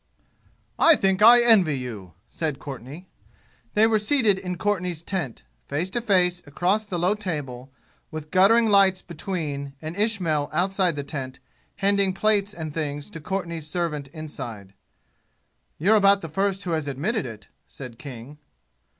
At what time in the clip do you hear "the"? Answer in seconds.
6.85-6.97, 10.95-11.03, 16.21-16.29